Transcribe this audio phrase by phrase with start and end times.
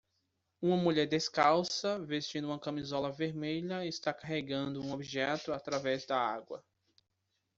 [0.59, 6.65] Uma mulher descalça, vestindo uma camisola vermelha está carregando um objeto através da água